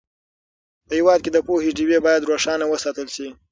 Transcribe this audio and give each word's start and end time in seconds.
په 0.87 0.91
هېواد 0.99 1.19
کې 1.23 1.31
د 1.33 1.37
پوهې 1.47 1.69
ډېوې 1.77 1.99
باید 2.05 2.27
روښانه 2.29 2.65
وساتل 2.67 3.07
سي. 3.15 3.27